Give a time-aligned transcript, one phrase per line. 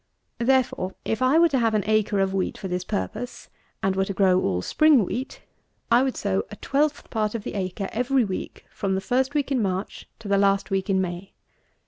[0.39, 3.49] Therefore, if I were to have an acre of wheat for this, purpose,
[3.83, 5.43] and were to sow all spring wheat,
[5.91, 9.51] I would sow a twelfth part of the acre every week from the first week
[9.51, 11.33] in March to the last week in May.